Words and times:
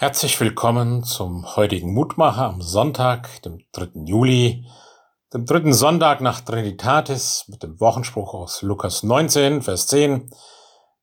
Herzlich 0.00 0.40
willkommen 0.40 1.04
zum 1.04 1.56
heutigen 1.56 1.92
Mutmacher 1.92 2.46
am 2.46 2.62
Sonntag, 2.62 3.42
dem 3.42 3.58
3. 3.72 4.06
Juli, 4.06 4.66
dem 5.34 5.44
dritten 5.44 5.74
Sonntag 5.74 6.22
nach 6.22 6.40
Trinitatis 6.40 7.44
mit 7.48 7.62
dem 7.62 7.78
Wochenspruch 7.80 8.32
aus 8.32 8.62
Lukas 8.62 9.02
19, 9.02 9.60
Vers 9.60 9.88
10. 9.88 10.30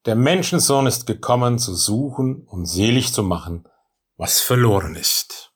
Der 0.08 0.16
Menschensohn 0.16 0.88
ist 0.88 1.06
gekommen, 1.06 1.60
zu 1.60 1.76
suchen 1.76 2.42
und 2.48 2.66
selig 2.66 3.14
zu 3.14 3.22
machen, 3.22 3.68
was 4.16 4.42
verloren 4.42 4.96
ist. 4.96 5.54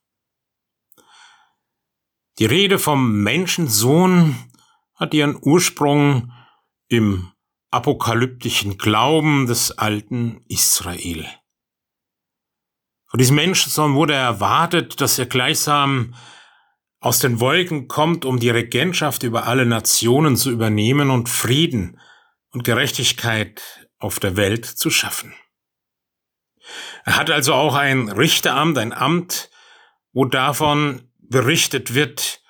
Die 2.38 2.46
Rede 2.46 2.78
vom 2.78 3.24
Menschensohn 3.24 4.36
hat 4.94 5.16
ihren 5.16 5.36
Ursprung 5.42 6.32
im 6.90 7.32
apokalyptischen 7.72 8.78
Glauben 8.78 9.48
des 9.48 9.80
alten 9.80 10.46
Israel. 10.48 11.26
Von 13.12 13.18
diesem 13.18 13.36
Menschensohn 13.36 13.94
wurde 13.94 14.14
erwartet, 14.14 15.02
dass 15.02 15.20
er 15.20 15.26
gleichsam 15.26 16.16
aus 17.02 17.20
den 17.20 17.42
Wolken 17.42 17.90
kommt, 17.90 18.24
um 18.24 18.40
die 18.40 18.50
Regentschaft 18.50 19.24
über 19.24 19.48
alle 19.48 19.66
Nationen 19.66 20.38
zu 20.38 20.50
übernehmen 20.50 21.10
und 21.10 21.28
Frieden 21.28 22.00
und 22.52 22.64
Gerechtigkeit 22.64 23.62
auf 23.98 24.22
der 24.22 24.38
Welt 24.38 24.66
zu 24.66 24.90
schaffen. 24.90 25.34
Er 27.04 27.18
hat 27.18 27.30
also 27.30 27.54
auch 27.54 27.76
ein 27.76 28.08
Richteramt, 28.08 28.78
ein 28.78 28.94
Amt, 28.94 29.50
wo 30.14 30.24
davon 30.24 31.12
berichtet 31.20 31.94
wird, 31.94 32.42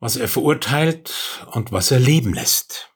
was 0.00 0.16
er 0.16 0.26
verurteilt 0.26 1.46
und 1.52 1.70
was 1.70 1.92
er 1.92 2.00
leben 2.00 2.34
lässt. 2.34 2.90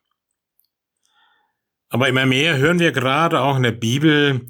Aber 1.88 2.08
immer 2.08 2.26
mehr 2.26 2.56
hören 2.56 2.80
wir 2.80 2.90
gerade 2.90 3.40
auch 3.42 3.56
in 3.56 3.62
der 3.62 3.70
Bibel, 3.70 4.48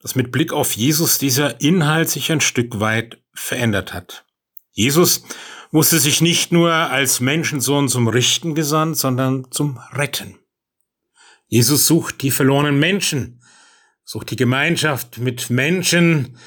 dass 0.00 0.14
mit 0.14 0.32
Blick 0.32 0.52
auf 0.52 0.72
Jesus 0.72 1.18
dieser 1.18 1.60
Inhalt 1.60 2.08
sich 2.08 2.30
ein 2.30 2.40
Stück 2.40 2.80
weit 2.80 3.22
verändert 3.34 3.92
hat. 3.92 4.24
Jesus 4.72 5.24
musste 5.70 5.98
sich 5.98 6.20
nicht 6.20 6.52
nur 6.52 6.72
als 6.72 7.20
Menschensohn 7.20 7.88
zum 7.88 8.08
Richten 8.08 8.54
gesandt, 8.54 8.96
sondern 8.96 9.50
zum 9.50 9.78
Retten. 9.92 10.38
Jesus 11.46 11.86
sucht 11.86 12.22
die 12.22 12.30
verlorenen 12.30 12.78
Menschen, 12.78 13.42
sucht 14.04 14.30
die 14.30 14.36
Gemeinschaft 14.36 15.18
mit 15.18 15.50
Menschen, 15.50 16.38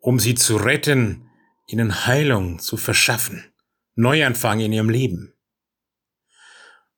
um 0.00 0.18
sie 0.18 0.34
zu 0.34 0.56
retten, 0.56 1.30
ihnen 1.66 2.06
Heilung 2.06 2.58
zu 2.58 2.76
verschaffen, 2.76 3.44
Neuanfang 3.94 4.60
in 4.60 4.72
ihrem 4.72 4.90
Leben. 4.90 5.32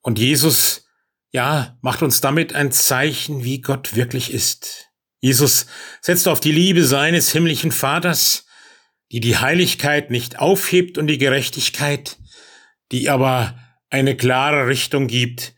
Und 0.00 0.18
Jesus, 0.18 0.86
ja, 1.30 1.78
macht 1.80 2.02
uns 2.02 2.20
damit 2.20 2.54
ein 2.54 2.72
Zeichen, 2.72 3.44
wie 3.44 3.60
Gott 3.60 3.94
wirklich 3.94 4.32
ist. 4.32 4.87
Jesus 5.20 5.66
setzt 6.00 6.28
auf 6.28 6.40
die 6.40 6.52
Liebe 6.52 6.84
seines 6.84 7.32
himmlischen 7.32 7.72
Vaters, 7.72 8.46
die 9.10 9.20
die 9.20 9.38
Heiligkeit 9.38 10.10
nicht 10.10 10.38
aufhebt 10.38 10.98
und 10.98 11.06
die 11.06 11.18
Gerechtigkeit, 11.18 12.18
die 12.92 13.08
aber 13.10 13.58
eine 13.90 14.16
klare 14.16 14.66
Richtung 14.66 15.06
gibt, 15.06 15.54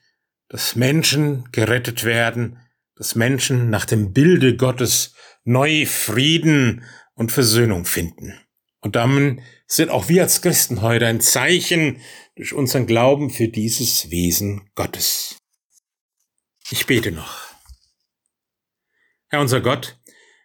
dass 0.48 0.76
Menschen 0.76 1.48
gerettet 1.52 2.04
werden, 2.04 2.58
dass 2.96 3.14
Menschen 3.14 3.70
nach 3.70 3.86
dem 3.86 4.12
Bilde 4.12 4.56
Gottes 4.56 5.14
neu 5.44 5.86
Frieden 5.86 6.84
und 7.14 7.32
Versöhnung 7.32 7.84
finden. 7.84 8.38
Und 8.80 8.96
damit 8.96 9.40
sind 9.66 9.90
auch 9.90 10.08
wir 10.08 10.22
als 10.22 10.42
Christen 10.42 10.82
heute 10.82 11.06
ein 11.06 11.20
Zeichen 11.20 12.00
durch 12.36 12.52
unseren 12.52 12.86
Glauben 12.86 13.30
für 13.30 13.48
dieses 13.48 14.10
Wesen 14.10 14.70
Gottes. 14.74 15.36
Ich 16.70 16.86
bete 16.86 17.12
noch. 17.12 17.49
Herr 19.30 19.40
unser 19.40 19.60
Gott, 19.60 19.96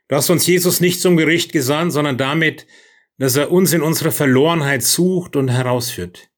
du 0.08 0.16
hast 0.16 0.30
uns 0.30 0.46
Jesus 0.46 0.80
nicht 0.80 1.02
zum 1.02 1.18
Gericht 1.18 1.52
gesandt, 1.52 1.92
sondern 1.92 2.20
damit, 2.20 2.68
dass 3.18 3.36
er 3.36 3.52
uns 3.52 3.74
in 3.74 3.82
unserer 3.82 4.12
Verlorenheit 4.12 4.84
sucht 4.84 5.36
und 5.36 5.50
herausführt. 5.50 6.30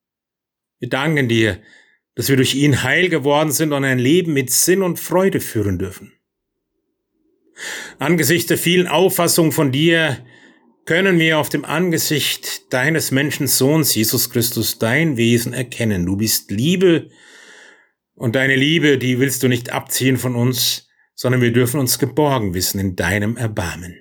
Wir 0.80 0.88
danken 0.88 1.28
dir, 1.28 1.62
dass 2.16 2.30
wir 2.30 2.38
durch 2.38 2.56
ihn 2.56 2.84
heil 2.84 3.10
geworden 3.10 3.52
sind 3.52 3.74
und 3.74 3.84
ein 3.84 4.00
Leben 4.00 4.32
mit 4.32 4.50
Sinn 4.50 4.82
und 4.82 4.98
Freude 4.98 5.42
führen 5.42 5.78
dürfen. 5.78 6.14
Angesichts 8.00 8.48
der 8.48 8.58
vielen 8.58 8.88
Auffassungen 8.88 9.52
von 9.52 9.74
dir 9.74 10.26
können 10.86 11.20
wir 11.20 11.40
auf 11.40 11.50
dem 11.50 11.66
Angesicht 11.66 12.72
deines 12.72 13.12
Menschensohns 13.12 13.94
Jesus 13.94 14.30
Christus 14.30 14.80
dein 14.80 15.18
Wesen 15.18 15.52
erkennen. 15.52 16.06
Du 16.06 16.16
bist 16.16 16.50
Liebe 16.50 17.10
und 18.16 18.36
deine 18.36 18.56
Liebe, 18.56 18.98
die 18.98 19.20
willst 19.20 19.44
du 19.44 19.50
nicht 19.50 19.74
abziehen 19.74 20.18
von 20.18 20.36
uns, 20.36 20.87
sondern 21.18 21.42
wir 21.42 21.52
dürfen 21.52 21.80
uns 21.82 22.00
geborgen 22.00 22.54
wissen 22.54 22.80
in 22.80 22.96
deinem 22.96 23.36
Erbarmen. 23.36 23.98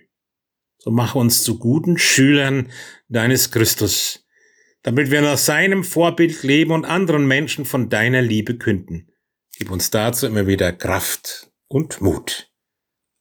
So 0.78 0.90
mache 0.92 1.18
uns 1.18 1.42
zu 1.42 1.58
guten 1.58 1.98
Schülern 1.98 2.70
deines 3.08 3.50
Christus, 3.50 4.24
damit 4.82 5.10
wir 5.10 5.22
nach 5.22 5.38
seinem 5.38 5.82
Vorbild 5.82 6.44
leben 6.44 6.70
und 6.70 6.84
anderen 6.84 7.26
Menschen 7.26 7.64
von 7.64 7.88
deiner 7.88 8.22
Liebe 8.22 8.56
künden. 8.56 9.10
Gib 9.58 9.70
uns 9.70 9.90
dazu 9.90 10.26
immer 10.26 10.46
wieder 10.46 10.72
Kraft 10.72 11.50
und 11.66 12.00
Mut. 12.02 12.52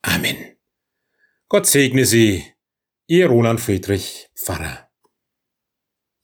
Amen. 0.04 0.58
Gott 1.48 1.66
segne 1.66 2.06
Sie, 2.06 2.44
Ihr 3.08 3.28
Roland 3.28 3.62
Friedrich 3.62 4.30
Pfarrer. 4.36 4.85